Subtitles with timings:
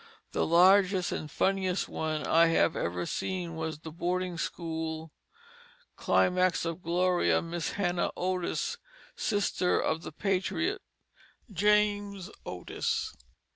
[0.31, 5.11] The largest and funniest one I have ever seen was the boarding school
[5.95, 8.79] climax of glory of Miss Hannah Otis,
[9.15, 10.81] sister of the patriot
[11.53, 13.13] James Otis.